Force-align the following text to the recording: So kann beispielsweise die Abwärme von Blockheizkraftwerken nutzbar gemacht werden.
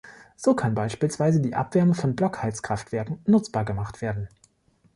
So 0.35 0.55
kann 0.55 0.73
beispielsweise 0.73 1.39
die 1.41 1.53
Abwärme 1.53 1.93
von 1.93 2.15
Blockheizkraftwerken 2.15 3.19
nutzbar 3.27 3.65
gemacht 3.65 4.01
werden. 4.01 4.29